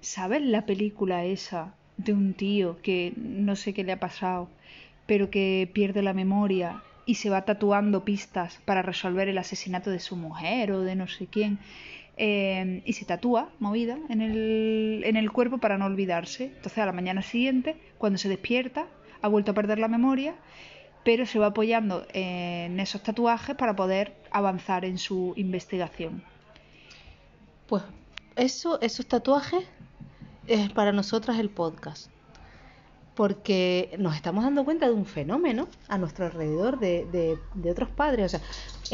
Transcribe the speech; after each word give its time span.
¿sabes 0.00 0.42
la 0.42 0.66
película 0.66 1.24
esa 1.24 1.74
de 1.96 2.12
un 2.12 2.34
tío 2.34 2.80
que 2.82 3.12
no 3.16 3.56
sé 3.56 3.74
qué 3.74 3.84
le 3.84 3.92
ha 3.92 4.00
pasado, 4.00 4.48
pero 5.06 5.30
que 5.30 5.68
pierde 5.72 6.02
la 6.02 6.14
memoria 6.14 6.82
y 7.06 7.16
se 7.16 7.30
va 7.30 7.44
tatuando 7.44 8.04
pistas 8.04 8.60
para 8.64 8.82
resolver 8.82 9.28
el 9.28 9.38
asesinato 9.38 9.90
de 9.90 10.00
su 10.00 10.16
mujer 10.16 10.72
o 10.72 10.80
de 10.82 10.94
no 10.96 11.08
sé 11.08 11.26
quién? 11.26 11.58
eh, 12.22 12.82
y 12.84 12.92
se 12.92 13.06
tatúa, 13.06 13.48
movida, 13.60 13.98
en 14.10 14.20
el, 14.20 15.02
en 15.06 15.16
el 15.16 15.32
cuerpo 15.32 15.56
para 15.56 15.78
no 15.78 15.86
olvidarse. 15.86 16.44
Entonces 16.44 16.76
a 16.76 16.84
la 16.84 16.92
mañana 16.92 17.22
siguiente, 17.22 17.76
cuando 17.96 18.18
se 18.18 18.28
despierta, 18.28 18.86
ha 19.22 19.28
vuelto 19.28 19.52
a 19.52 19.54
perder 19.54 19.78
la 19.78 19.88
memoria, 19.88 20.34
pero 21.02 21.24
se 21.24 21.38
va 21.38 21.46
apoyando 21.46 22.06
en 22.12 22.78
esos 22.78 23.02
tatuajes 23.02 23.56
para 23.56 23.74
poder 23.74 24.12
avanzar 24.30 24.84
en 24.84 24.98
su 24.98 25.32
investigación. 25.36 26.22
Pues 27.66 27.84
eso, 28.36 28.78
esos 28.82 29.06
tatuajes 29.06 29.64
es 30.46 30.70
para 30.72 30.92
nosotras 30.92 31.38
el 31.38 31.50
podcast. 31.50 32.10
Porque 33.14 33.94
nos 33.98 34.14
estamos 34.14 34.44
dando 34.44 34.64
cuenta 34.64 34.86
de 34.86 34.92
un 34.94 35.04
fenómeno 35.04 35.68
a 35.88 35.98
nuestro 35.98 36.24
alrededor 36.26 36.78
de, 36.78 37.04
de, 37.10 37.36
de 37.54 37.70
otros 37.70 37.90
padres. 37.90 38.26
O 38.34 38.38
sea, 38.38 38.40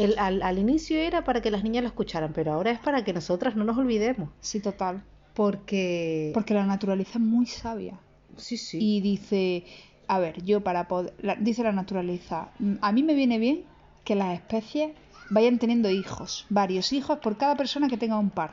el, 0.03 0.17
al, 0.19 0.41
al 0.41 0.57
inicio 0.59 0.97
era 0.97 1.23
para 1.23 1.41
que 1.41 1.51
las 1.51 1.63
niñas 1.63 1.83
lo 1.83 1.87
escucharan, 1.87 2.33
pero 2.33 2.51
ahora 2.53 2.71
es 2.71 2.79
para 2.79 3.03
que 3.03 3.13
nosotras 3.13 3.55
no 3.55 3.63
nos 3.63 3.77
olvidemos. 3.77 4.29
Sí, 4.41 4.59
total. 4.59 5.03
Porque. 5.33 6.31
Porque 6.33 6.53
la 6.55 6.65
naturaleza 6.65 7.11
es 7.19 7.19
muy 7.23 7.45
sabia. 7.45 7.99
Sí, 8.35 8.57
sí. 8.57 8.79
Y 8.81 9.01
dice, 9.01 9.63
a 10.07 10.19
ver, 10.19 10.43
yo 10.43 10.61
para 10.61 10.87
poder, 10.87 11.13
la- 11.21 11.35
dice 11.35 11.63
la 11.63 11.71
naturaleza, 11.71 12.49
"Mm, 12.59 12.73
a 12.81 12.91
mí 12.91 13.03
me 13.03 13.13
viene 13.13 13.37
bien 13.37 13.63
que 14.03 14.15
las 14.15 14.33
especies 14.33 14.91
vayan 15.29 15.57
teniendo 15.59 15.89
hijos, 15.89 16.45
varios 16.49 16.91
hijos 16.91 17.19
por 17.19 17.37
cada 17.37 17.55
persona 17.55 17.87
que 17.87 17.97
tenga 17.97 18.17
un 18.17 18.29
par. 18.29 18.51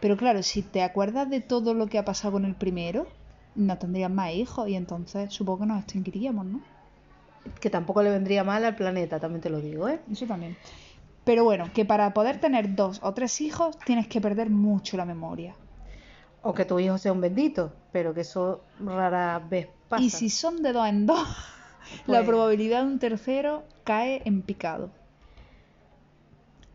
Pero 0.00 0.16
claro, 0.16 0.42
si 0.42 0.62
te 0.62 0.82
acuerdas 0.82 1.28
de 1.30 1.40
todo 1.40 1.74
lo 1.74 1.86
que 1.86 1.98
ha 1.98 2.04
pasado 2.04 2.32
con 2.32 2.44
el 2.44 2.54
primero, 2.54 3.06
no 3.54 3.78
tendrías 3.78 4.10
más 4.10 4.32
hijos 4.32 4.68
y 4.68 4.74
entonces 4.74 5.32
supongo 5.32 5.60
que 5.60 5.66
nos 5.66 5.78
extinguiríamos, 5.82 6.46
¿no? 6.46 6.60
Que 7.60 7.70
tampoco 7.70 8.02
le 8.02 8.10
vendría 8.10 8.44
mal 8.44 8.64
al 8.64 8.74
planeta, 8.74 9.20
también 9.20 9.40
te 9.40 9.50
lo 9.50 9.60
digo, 9.60 9.88
¿eh? 9.88 10.00
Eso 10.10 10.26
también. 10.26 10.56
Pero 11.24 11.44
bueno, 11.44 11.70
que 11.72 11.84
para 11.86 12.12
poder 12.12 12.38
tener 12.38 12.74
dos 12.74 13.00
o 13.02 13.14
tres 13.14 13.40
hijos 13.40 13.78
tienes 13.78 14.06
que 14.08 14.20
perder 14.20 14.50
mucho 14.50 14.96
la 14.96 15.04
memoria. 15.06 15.54
O 16.42 16.52
que 16.52 16.66
tu 16.66 16.78
hijo 16.78 16.98
sea 16.98 17.12
un 17.12 17.22
bendito, 17.22 17.72
pero 17.92 18.12
que 18.12 18.20
eso 18.20 18.62
rara 18.78 19.38
vez 19.38 19.68
pasa. 19.88 20.02
Y 20.04 20.10
si 20.10 20.28
son 20.28 20.62
de 20.62 20.72
dos 20.74 20.86
en 20.86 21.06
dos, 21.06 21.18
la 22.06 22.18
Pues- 22.18 22.26
probabilidad 22.28 22.80
de 22.82 22.86
un 22.88 22.98
tercero 22.98 23.62
cae 23.84 24.20
en 24.26 24.42
picado. 24.42 24.90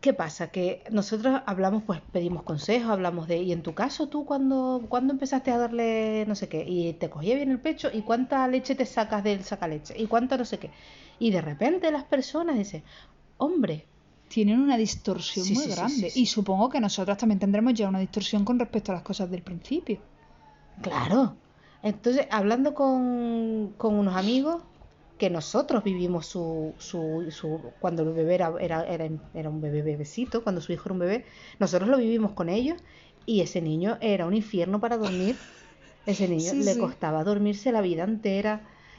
¿Qué 0.00 0.14
pasa? 0.14 0.50
Que 0.50 0.82
nosotros 0.90 1.42
hablamos, 1.46 1.82
pues 1.84 2.00
pedimos 2.00 2.42
consejos, 2.44 2.90
hablamos 2.90 3.28
de, 3.28 3.42
y 3.42 3.52
en 3.52 3.62
tu 3.62 3.74
caso 3.74 4.08
tú 4.08 4.24
cuando, 4.24 4.86
cuando 4.88 5.12
empezaste 5.12 5.50
a 5.50 5.58
darle 5.58 6.24
no 6.26 6.34
sé 6.34 6.48
qué, 6.48 6.64
y 6.66 6.94
te 6.94 7.10
cogía 7.10 7.34
bien 7.36 7.50
el 7.50 7.60
pecho, 7.60 7.90
y 7.92 8.02
cuánta 8.02 8.46
leche 8.48 8.74
te 8.74 8.86
sacas 8.86 9.22
del 9.24 9.44
sacaleche, 9.44 9.94
y 9.98 10.06
cuánta 10.06 10.38
no 10.38 10.44
sé 10.46 10.58
qué. 10.58 10.72
Y 11.18 11.30
de 11.32 11.42
repente 11.42 11.90
las 11.92 12.04
personas 12.04 12.56
dicen, 12.56 12.82
hombre, 13.36 13.88
tienen 14.28 14.60
una 14.60 14.76
distorsión 14.78 15.46
Sí, 15.46 15.54
muy 15.54 15.66
sí, 15.66 15.70
grande. 15.70 16.10
sí. 16.10 16.12
Y 16.14 16.26
supongo 16.26 16.70
que 16.70 16.80
nosotros 16.80 17.18
también 17.18 17.38
tendremos 17.40 17.74
ya 17.74 17.88
una 17.88 17.98
distorsión 18.00 18.44
con 18.44 18.58
respecto 18.58 18.92
a 18.92 18.94
las 18.96 19.04
cosas 19.04 19.30
del 19.30 19.42
principio. 19.42 20.00
claro. 20.82 21.36
Entonces, 21.82 22.26
hablando 22.30 22.74
con, 22.74 23.74
con 23.76 23.94
unos 23.94 24.16
amigos, 24.16 24.62
que 25.20 25.30
nosotros 25.30 25.84
vivimos 25.84 26.26
su, 26.26 26.74
su, 26.78 27.26
su 27.30 27.74
cuando 27.80 28.02
el 28.02 28.12
bebé 28.14 28.34
era, 28.34 28.52
era, 28.60 28.78
era, 29.34 29.50
un 29.50 29.60
bebé 29.60 29.82
bebecito, 29.82 30.42
cuando 30.44 30.60
su 30.60 30.72
hijo 30.72 30.84
era 30.88 30.94
un 30.94 30.98
bebé, 31.00 31.24
nosotros 31.60 31.88
lo 31.88 31.98
vivimos 31.98 32.32
con 32.32 32.48
ellos, 32.48 32.78
y 33.26 33.42
ese 33.42 33.60
niño 33.62 33.98
era 34.00 34.26
un 34.26 34.34
infierno 34.34 34.80
para 34.80 34.96
dormir. 34.96 35.36
Ese 36.06 36.26
niño 36.28 36.52
Sí, 36.52 36.64
le 36.64 36.74
sí. 36.74 36.80
costaba 36.80 37.22
dormirse 37.24 37.70
la 37.72 37.82
vida 37.82 38.04
entera. 38.04 38.54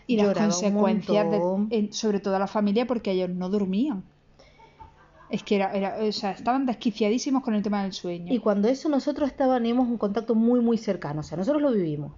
Y 0.08 0.16
las 0.18 0.34
consecuencias, 0.34 1.30
de- 1.32 1.78
en- 1.78 1.94
sobre 1.94 2.20
todo 2.20 2.36
a 2.36 2.40
la 2.40 2.48
familia, 2.48 2.86
porque 2.88 3.12
ellos 3.12 3.30
no 3.30 3.50
dormían. 3.50 4.04
Es 5.30 5.44
que 5.44 5.56
era, 5.56 5.72
era, 5.74 5.90
o 6.04 6.12
sea, 6.12 6.32
estaban 6.32 6.66
desquiciadísimos 6.66 7.42
con 7.44 7.56
el 7.56 7.64
tema 7.64 7.84
del 7.84 7.94
sueño. 7.94 8.32
Y 8.34 8.40
cuando 8.40 8.68
eso 8.68 8.90
nosotros 8.90 9.30
estábamos 9.30 9.88
un 9.88 9.98
contacto 9.98 10.36
muy, 10.36 10.60
muy 10.60 10.78
cercano, 10.78 11.22
o 11.22 11.24
sea, 11.24 11.38
nosotros 11.38 11.62
lo 11.62 11.72
vivimos. 11.72 12.12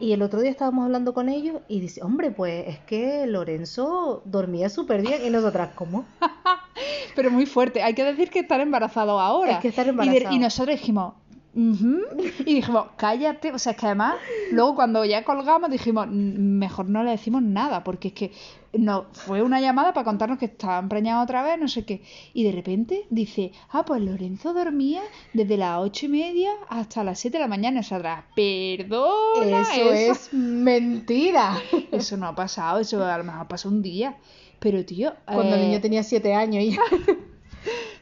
Y 0.00 0.12
el 0.12 0.22
otro 0.22 0.40
día 0.40 0.50
estábamos 0.50 0.86
hablando 0.86 1.12
con 1.12 1.28
ellos 1.28 1.60
y 1.68 1.78
dice, 1.78 2.02
hombre, 2.02 2.30
pues 2.30 2.66
es 2.66 2.78
que 2.80 3.26
Lorenzo 3.26 4.22
dormía 4.24 4.70
súper 4.70 5.02
bien 5.02 5.24
y 5.24 5.28
nosotras, 5.30 5.70
¿cómo? 5.74 6.06
Pero 7.14 7.30
muy 7.30 7.44
fuerte. 7.46 7.82
Hay 7.82 7.94
que 7.94 8.04
decir 8.04 8.30
que 8.30 8.38
estar 8.40 8.60
embarazado 8.60 9.20
ahora. 9.20 9.52
Es 9.52 9.58
que 9.58 9.68
estar 9.68 9.86
embarazado. 9.86 10.34
y 10.34 10.38
nosotros 10.38 10.78
dijimos, 10.78 11.14
"Ujú". 11.54 11.98
y 12.46 12.54
dijimos, 12.54 12.86
cállate. 12.96 13.52
O 13.52 13.58
sea, 13.58 13.72
es 13.72 13.78
que 13.78 13.86
además, 13.86 14.14
luego 14.52 14.74
cuando 14.74 15.04
ya 15.04 15.22
colgamos, 15.24 15.70
dijimos, 15.70 16.06
"Mm, 16.08 16.58
mejor 16.58 16.88
no 16.88 17.02
le 17.04 17.10
decimos 17.10 17.42
nada, 17.42 17.84
porque 17.84 18.08
es 18.08 18.14
que 18.14 18.32
no, 18.72 19.06
fue 19.12 19.42
una 19.42 19.60
llamada 19.60 19.92
para 19.92 20.04
contarnos 20.04 20.38
que 20.38 20.44
estaba 20.46 20.78
empreñado 20.78 21.22
otra 21.22 21.42
vez, 21.42 21.58
no 21.58 21.66
sé 21.66 21.84
qué. 21.84 22.02
Y 22.32 22.44
de 22.44 22.52
repente 22.52 23.06
dice, 23.10 23.52
ah, 23.70 23.84
pues 23.84 24.00
Lorenzo 24.00 24.54
dormía 24.54 25.02
desde 25.32 25.56
las 25.56 25.78
ocho 25.80 26.06
y 26.06 26.10
media 26.10 26.52
hasta 26.68 27.02
las 27.02 27.18
siete 27.18 27.38
de 27.38 27.44
la 27.44 27.48
mañana. 27.48 27.80
Nosotras, 27.80 28.24
perdona, 28.34 29.62
Eso 29.62 29.92
es 29.92 30.32
mentira. 30.32 31.58
Eso 31.92 32.16
no 32.16 32.26
ha 32.26 32.34
pasado, 32.34 32.80
eso 32.80 33.04
a 33.04 33.18
lo 33.18 33.24
mejor 33.24 33.48
pasó 33.48 33.68
un 33.68 33.82
día. 33.82 34.16
Pero, 34.60 34.84
tío, 34.84 35.14
Cuando 35.24 35.56
el 35.56 35.62
eh, 35.62 35.66
niño 35.66 35.80
tenía 35.80 36.02
siete 36.02 36.34
años 36.34 36.62
y 36.62 36.76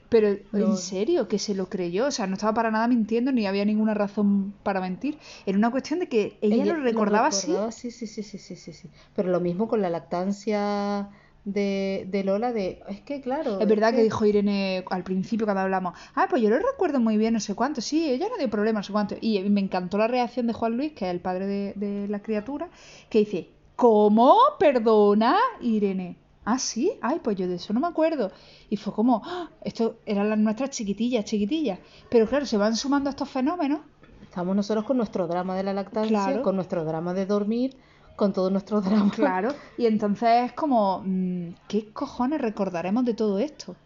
Pero, 0.08 0.28
en 0.28 0.76
serio, 0.76 1.28
que 1.28 1.38
se 1.38 1.54
lo 1.54 1.68
creyó. 1.68 2.06
O 2.06 2.10
sea, 2.10 2.26
no 2.26 2.34
estaba 2.34 2.54
para 2.54 2.70
nada 2.70 2.88
mintiendo 2.88 3.30
ni 3.30 3.46
había 3.46 3.64
ninguna 3.64 3.94
razón 3.94 4.54
para 4.62 4.80
mentir. 4.80 5.18
Era 5.44 5.58
una 5.58 5.70
cuestión 5.70 6.00
de 6.00 6.08
que 6.08 6.38
ella, 6.40 6.64
lo 6.64 6.76
recordaba 6.76 7.28
así. 7.28 7.48
recordaba, 7.48 7.72
sí, 7.72 7.90
sí, 7.90 8.06
sí, 8.06 8.22
sí, 8.22 8.38
sí, 8.38 8.56
sí. 8.56 8.88
Pero 9.14 9.30
lo 9.30 9.40
mismo 9.40 9.68
con 9.68 9.82
la 9.82 9.90
lactancia 9.90 11.10
de, 11.44 12.06
de 12.10 12.24
Lola, 12.24 12.52
de, 12.52 12.80
es 12.88 13.00
que 13.00 13.20
claro. 13.20 13.60
Es 13.60 13.68
verdad 13.68 13.94
que 13.94 14.02
dijo 14.02 14.24
Irene 14.24 14.84
al 14.90 15.04
principio 15.04 15.46
cuando 15.46 15.62
hablamos, 15.62 15.94
ah, 16.14 16.26
pues 16.28 16.42
yo 16.42 16.50
lo 16.50 16.58
recuerdo 16.58 17.00
muy 17.00 17.16
bien, 17.16 17.34
no 17.34 17.40
sé 17.40 17.54
cuánto, 17.54 17.80
sí, 17.80 18.10
ella 18.10 18.28
no 18.28 18.36
dio 18.36 18.50
problema, 18.50 18.80
no 18.80 18.84
sé 18.84 18.92
cuánto. 18.92 19.16
Y 19.20 19.40
me 19.48 19.60
encantó 19.60 19.98
la 19.98 20.08
reacción 20.08 20.46
de 20.46 20.52
Juan 20.52 20.76
Luis, 20.76 20.92
que 20.92 21.06
es 21.06 21.10
el 21.10 21.20
padre 21.20 21.46
de, 21.46 21.72
de 21.76 22.08
la 22.08 22.20
criatura, 22.20 22.68
que 23.08 23.20
dice, 23.20 23.50
¿cómo? 23.76 24.36
¿Perdona? 24.58 25.36
Irene, 25.60 26.16
ah, 26.50 26.58
sí, 26.58 26.92
ay, 27.02 27.20
pues 27.22 27.36
yo 27.36 27.46
de 27.46 27.56
eso 27.56 27.72
no 27.72 27.80
me 27.80 27.86
acuerdo. 27.88 28.30
Y 28.70 28.76
fue 28.76 28.92
como, 28.92 29.20
"Ah, 29.24 29.50
esto 29.62 29.96
eran 30.06 30.30
las 30.30 30.38
nuestras 30.38 30.70
chiquitillas, 30.70 31.24
chiquitillas. 31.24 31.78
Pero 32.10 32.26
claro, 32.26 32.46
se 32.46 32.56
van 32.56 32.74
sumando 32.76 33.10
estos 33.10 33.28
fenómenos. 33.28 33.80
Estamos 34.22 34.54
nosotros 34.56 34.84
con 34.84 34.96
nuestro 34.96 35.26
drama 35.26 35.54
de 35.56 35.62
la 35.62 35.72
lactancia, 35.74 36.08
Claro. 36.24 36.42
con 36.42 36.54
nuestro 36.56 36.84
drama 36.84 37.12
de 37.14 37.26
dormir, 37.26 37.76
con 38.16 38.32
todos 38.32 38.50
nuestros 38.50 38.82
dramas. 39.10 39.12
Claro, 39.14 39.50
y 39.76 39.86
entonces 39.86 40.28
es 40.46 40.52
como, 40.52 41.02
mm, 41.04 41.48
¿qué 41.68 41.92
cojones 41.92 42.40
recordaremos 42.40 43.04
de 43.04 43.14
todo 43.14 43.38
esto? 43.38 43.76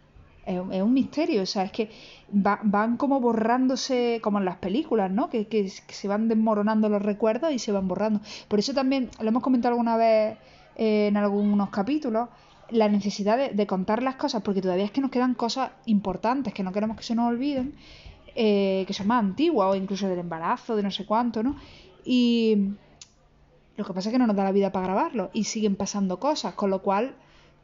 Es, 0.45 0.59
un- 0.59 0.73
es 0.73 0.81
un 0.81 0.91
misterio, 0.93 1.41
o 1.43 1.45
sea, 1.45 1.63
es 1.63 1.71
que 1.71 1.89
va- 2.33 2.59
van 2.63 2.97
como 2.97 3.19
borrándose, 3.21 4.19
como 4.21 4.39
en 4.39 4.45
las 4.45 4.57
películas, 4.57 5.09
¿no? 5.11 5.29
Que, 5.29 5.47
que- 5.47 5.71
que 5.87 5.93
se 5.93 6.07
van 6.07 6.27
desmoronando 6.27 6.89
los 6.89 7.01
recuerdos 7.01 7.51
y 7.53 7.59
se 7.59 7.71
van 7.71 7.87
borrando. 7.87 8.19
Por 8.49 8.59
eso 8.59 8.73
también, 8.73 9.09
lo 9.21 9.27
hemos 9.29 9.43
comentado 9.43 9.73
alguna 9.73 9.95
vez 9.97 10.37
eh, 10.75 11.07
en 11.07 11.17
algunos 11.17 11.69
capítulos, 11.69 12.29
la 12.73 12.89
necesidad 12.89 13.37
de, 13.37 13.49
de 13.49 13.67
contar 13.67 14.03
las 14.03 14.15
cosas, 14.15 14.41
porque 14.41 14.61
todavía 14.61 14.85
es 14.85 14.91
que 14.91 15.01
nos 15.01 15.11
quedan 15.11 15.33
cosas 15.35 15.71
importantes 15.85 16.53
que 16.53 16.63
no 16.63 16.71
queremos 16.71 16.97
que 16.97 17.03
se 17.03 17.15
nos 17.15 17.29
olviden, 17.29 17.73
eh, 18.35 18.83
que 18.87 18.93
son 18.93 19.07
más 19.07 19.19
antiguas, 19.23 19.69
o 19.71 19.75
incluso 19.75 20.07
del 20.09 20.19
embarazo, 20.19 20.75
de 20.75 20.83
no 20.83 20.91
sé 20.91 21.05
cuánto, 21.05 21.43
¿no? 21.43 21.55
Y 22.03 22.69
lo 23.77 23.85
que 23.85 23.93
pasa 23.93 24.09
es 24.09 24.13
que 24.13 24.19
no 24.19 24.27
nos 24.27 24.35
da 24.35 24.43
la 24.43 24.51
vida 24.51 24.71
para 24.71 24.87
grabarlo 24.87 25.29
y 25.33 25.45
siguen 25.45 25.75
pasando 25.75 26.19
cosas, 26.19 26.53
con 26.55 26.69
lo 26.69 26.81
cual 26.81 27.15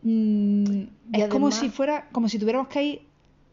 mm, 0.04 0.82
es 1.14 1.28
como 1.28 1.52
si 1.52 1.70
fuera, 1.70 2.08
como 2.12 2.30
si 2.30 2.40
tuviéramos 2.40 2.68
que 2.70 2.84
ir 2.84 3.02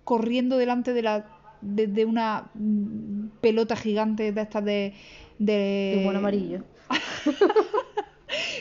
corriendo 0.04 0.56
delante 0.56 0.92
de 0.92 1.02
la 1.02 1.26
de, 1.62 1.86
de 1.86 2.04
una 2.04 2.50
mm, 2.54 3.28
pelota 3.40 3.76
gigante 3.76 4.30
de 4.30 4.40
estas 4.42 4.64
de, 4.64 4.94
de... 5.38 5.92
De 5.96 6.00
buen 6.04 6.16
amarillo. 6.16 6.62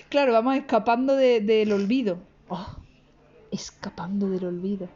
Claro, 0.10 0.32
vamos 0.34 0.56
escapando 0.56 1.16
de- 1.16 1.42
del 1.42 1.72
olvido. 1.74 2.20
Oh, 2.48 2.66
escapando 3.56 4.30
del 4.30 4.46
olvido. 4.46 4.88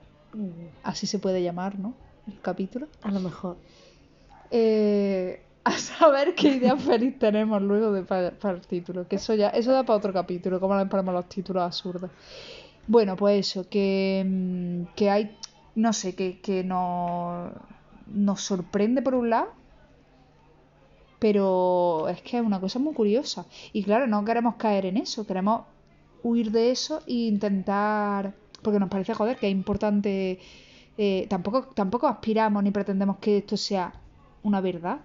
Así 0.84 1.08
se 1.08 1.20
puede 1.20 1.42
llamar, 1.42 1.80
¿no? 1.80 1.94
El 2.28 2.40
capítulo. 2.42 2.88
A 3.02 3.12
lo 3.12 3.20
mejor. 3.20 3.58
Eh, 4.52 5.42
a 5.64 5.72
saber 5.72 6.36
qué 6.36 6.56
idea 6.56 6.78
feliz 6.78 7.20
tenemos 7.20 7.62
luego 7.62 7.92
de 7.92 8.04
para, 8.04 8.30
el 8.30 8.62
título. 8.62 9.08
Que 9.08 9.18
eso 9.18 9.34
ya, 9.36 9.50
eso 9.50 9.72
da 9.72 9.84
para 9.84 9.98
otro 9.98 10.14
capítulo, 10.14 10.60
cómo 10.60 10.78
le 10.78 10.86
ponemos 10.86 11.14
los 11.14 11.28
títulos 11.28 11.64
absurdos. 11.64 12.10
Bueno, 12.88 13.16
pues 13.16 13.48
eso, 13.48 13.70
que, 13.70 14.26
mm, 14.26 14.96
que 14.96 15.10
hay, 15.10 15.38
no 15.76 15.94
sé, 15.94 16.16
que, 16.16 16.40
que 16.40 16.64
nos, 16.64 17.52
nos 18.08 18.42
sorprende 18.42 19.02
por 19.02 19.16
un 19.16 19.30
lado, 19.30 19.50
pero 21.20 22.08
es 22.08 22.22
que 22.22 22.38
es 22.38 22.44
una 22.44 22.60
cosa 22.60 22.80
muy 22.80 22.94
curiosa. 22.94 23.46
Y 23.74 23.84
claro, 23.84 24.08
no 24.08 24.24
queremos 24.26 24.56
caer 24.56 24.86
en 24.86 24.98
eso, 24.98 25.28
queremos 25.28 25.64
huir 26.24 26.52
de 26.52 26.72
eso 26.72 27.02
e 27.08 27.14
intentar, 27.28 28.34
porque 28.62 28.80
nos 28.80 28.90
parece, 28.90 29.14
joder, 29.14 29.38
que 29.38 29.48
es 29.48 29.52
importante, 29.52 30.40
eh, 30.98 31.28
tampoco, 31.30 31.68
tampoco 31.74 32.08
aspiramos 32.08 32.64
ni 32.64 32.72
pretendemos 32.72 33.18
que 33.18 33.38
esto 33.38 33.58
sea 33.58 33.94
una 34.44 34.62
verdad. 34.62 35.00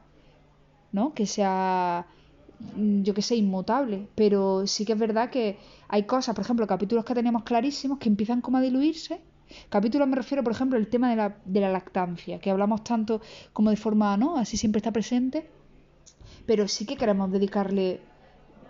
¿no? 0.94 1.12
Que 1.12 1.26
sea, 1.26 2.06
mm, 2.76 3.02
yo 3.02 3.12
que 3.14 3.22
sé, 3.22 3.34
inmutable. 3.36 4.08
Pero 4.14 4.66
sí 4.66 4.84
que 4.86 4.92
es 4.92 4.98
verdad 4.98 5.28
que 5.28 5.58
hay 5.88 6.04
cosas, 6.04 6.34
por 6.36 6.44
ejemplo, 6.44 6.66
capítulos 6.68 7.04
que 7.04 7.14
tenemos 7.14 7.42
clarísimos 7.42 7.98
que 7.98 8.08
empiezan 8.08 8.40
como 8.40 8.58
a 8.58 8.60
diluirse. 8.62 9.20
Capítulos 9.68 10.06
me 10.08 10.16
refiero, 10.16 10.42
por 10.44 10.52
ejemplo, 10.52 10.78
al 10.78 10.86
tema 10.86 11.10
de 11.10 11.16
la, 11.16 11.36
de 11.44 11.60
la 11.60 11.70
lactancia, 11.70 12.38
que 12.38 12.50
hablamos 12.50 12.84
tanto 12.84 13.20
como 13.52 13.70
de 13.70 13.76
forma, 13.76 14.16
¿no? 14.16 14.36
Así 14.36 14.56
siempre 14.56 14.78
está 14.78 14.92
presente. 14.92 15.50
Pero 16.46 16.68
sí 16.68 16.86
que 16.86 16.96
queremos 16.96 17.30
dedicarle 17.32 18.00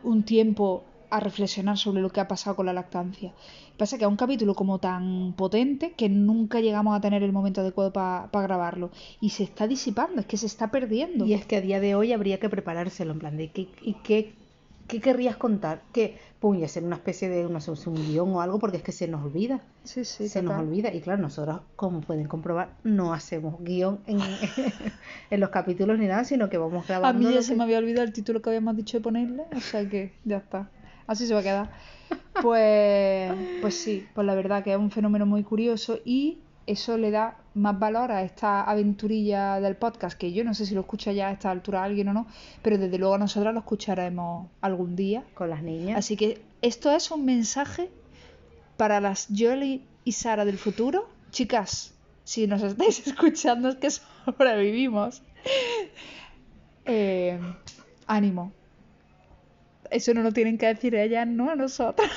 un 0.02 0.22
tiempo 0.24 0.84
a 1.16 1.20
reflexionar 1.20 1.78
sobre 1.78 2.02
lo 2.02 2.10
que 2.10 2.20
ha 2.20 2.28
pasado 2.28 2.56
con 2.56 2.66
la 2.66 2.72
lactancia. 2.72 3.32
Pasa 3.76 3.98
que 3.98 4.04
es 4.04 4.08
un 4.10 4.16
capítulo 4.16 4.54
como 4.54 4.78
tan 4.78 5.32
potente 5.36 5.92
que 5.92 6.08
nunca 6.08 6.60
llegamos 6.60 6.96
a 6.96 7.00
tener 7.00 7.22
el 7.22 7.32
momento 7.32 7.60
adecuado 7.60 7.92
para 7.92 8.28
grabarlo. 8.32 8.90
Y 9.20 9.30
se 9.30 9.42
está 9.44 9.66
disipando, 9.66 10.20
es 10.20 10.26
que 10.26 10.36
se 10.36 10.46
está 10.46 10.70
perdiendo. 10.70 11.24
Y 11.26 11.34
es 11.34 11.44
que 11.46 11.56
a 11.56 11.60
día 11.60 11.80
de 11.80 11.94
hoy 11.94 12.12
habría 12.12 12.38
que 12.38 12.48
preparárselo, 12.48 13.12
en 13.12 13.18
plan 13.18 13.36
de 13.36 13.50
qué, 13.50 13.68
y 13.82 13.94
qué, 14.04 14.32
qué 14.86 15.00
querrías 15.00 15.36
contar. 15.36 15.82
Que, 15.92 16.16
puña, 16.40 16.68
ser 16.68 16.84
una 16.84 16.96
especie 16.96 17.28
de 17.28 17.46
una, 17.46 17.58
un 17.86 17.94
guion 18.06 18.30
o 18.34 18.40
algo, 18.40 18.58
porque 18.60 18.76
es 18.76 18.82
que 18.84 18.92
se 18.92 19.08
nos 19.08 19.24
olvida. 19.24 19.60
Sí, 19.82 20.04
sí, 20.04 20.28
se 20.28 20.40
nos 20.42 20.58
olvida. 20.60 20.92
Y 20.94 21.00
claro, 21.00 21.20
nosotros, 21.22 21.60
como 21.74 22.00
pueden 22.00 22.28
comprobar, 22.28 22.70
no 22.84 23.12
hacemos 23.12 23.60
guion 23.60 23.98
en, 24.06 24.18
en 25.30 25.40
los 25.40 25.50
capítulos 25.50 25.98
ni 25.98 26.06
nada, 26.06 26.24
sino 26.24 26.48
que 26.48 26.58
vamos 26.58 26.86
grabando. 26.86 27.26
A 27.26 27.28
mí 27.30 27.34
ya 27.34 27.42
se 27.42 27.52
que- 27.52 27.56
me 27.58 27.64
había 27.64 27.78
olvidado 27.78 28.04
el 28.06 28.12
título 28.12 28.40
que 28.42 28.50
habíamos 28.50 28.76
dicho 28.76 28.98
de 28.98 29.02
ponerle, 29.02 29.42
o 29.56 29.60
sea 29.60 29.88
que 29.88 30.12
ya 30.24 30.36
está. 30.38 30.70
Así 31.06 31.26
se 31.26 31.34
va 31.34 31.40
a 31.40 31.42
quedar. 31.42 31.70
Pues, 32.40 33.32
pues 33.60 33.74
sí, 33.76 34.06
pues 34.14 34.26
la 34.26 34.34
verdad 34.34 34.64
que 34.64 34.72
es 34.72 34.78
un 34.78 34.90
fenómeno 34.90 35.26
muy 35.26 35.42
curioso 35.42 35.98
y 36.04 36.38
eso 36.66 36.96
le 36.96 37.10
da 37.10 37.36
más 37.54 37.78
valor 37.78 38.10
a 38.10 38.22
esta 38.22 38.62
aventurilla 38.62 39.60
del 39.60 39.76
podcast, 39.76 40.18
que 40.18 40.32
yo 40.32 40.44
no 40.44 40.54
sé 40.54 40.66
si 40.66 40.74
lo 40.74 40.80
escucha 40.80 41.12
ya 41.12 41.28
a 41.28 41.32
esta 41.32 41.50
altura 41.50 41.84
alguien 41.84 42.08
o 42.08 42.12
no, 42.12 42.26
pero 42.62 42.78
desde 42.78 42.98
luego 42.98 43.18
nosotras 43.18 43.52
lo 43.52 43.60
escucharemos 43.60 44.48
algún 44.60 44.96
día. 44.96 45.24
con 45.34 45.50
las 45.50 45.62
niñas. 45.62 45.98
Así 45.98 46.16
que 46.16 46.42
esto 46.62 46.90
es 46.94 47.10
un 47.10 47.24
mensaje 47.24 47.90
para 48.76 49.00
las 49.00 49.28
Jolly 49.36 49.84
y 50.04 50.12
Sara 50.12 50.44
del 50.44 50.58
futuro. 50.58 51.08
Chicas, 51.30 51.94
si 52.24 52.46
nos 52.46 52.62
estáis 52.62 53.06
escuchando 53.06 53.68
es 53.68 53.76
que 53.76 53.90
sobrevivimos. 53.90 55.22
Eh, 56.86 57.38
ánimo. 58.06 58.52
Eso 59.94 60.12
no 60.12 60.22
lo 60.22 60.32
tienen 60.32 60.58
que 60.58 60.66
decir 60.66 60.96
ellas, 60.96 61.24
no 61.24 61.50
a 61.50 61.54
nosotras. 61.54 62.10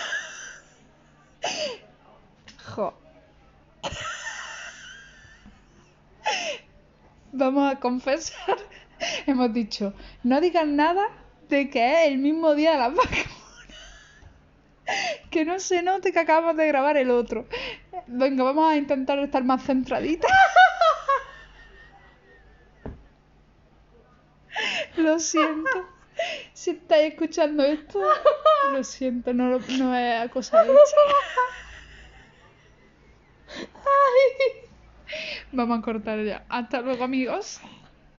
Jo. 2.66 2.92
Vamos 7.32 7.72
a 7.72 7.80
confesar. 7.80 8.58
Hemos 9.28 9.54
dicho, 9.54 9.94
no 10.24 10.42
digan 10.42 10.76
nada 10.76 11.04
de 11.50 11.70
que 11.70 12.02
es 12.02 12.08
el 12.08 12.18
mismo 12.18 12.56
día 12.56 12.72
de 12.72 12.78
las 12.80 12.96
vacaciones. 12.96 13.38
Que 15.30 15.46
no 15.46 15.60
se 15.60 15.84
note 15.84 16.12
que 16.12 16.20
acabamos 16.20 16.58
de 16.58 16.66
grabar 16.66 16.98
el 16.98 17.12
otro. 17.12 17.46
Venga, 18.08 18.44
vamos 18.44 18.72
a 18.72 18.76
intentar 18.76 19.20
estar 19.20 19.44
más 19.44 19.64
centraditas. 19.64 20.32
Lo 24.96 25.20
siento. 25.20 25.97
Si 26.54 26.72
estáis 26.72 27.14
escuchando 27.14 27.64
esto, 27.64 28.00
lo 28.74 28.84
siento, 28.84 29.34
no, 29.34 29.50
lo- 29.50 29.60
no 29.78 29.96
es 29.96 30.30
cosa 30.32 30.64
hecha. 30.64 30.74
Vamos 35.52 35.80
a 35.80 35.82
cortar 35.82 36.24
ya. 36.24 36.46
Hasta 36.50 36.82
luego, 36.82 37.04
amigos. 37.04 37.62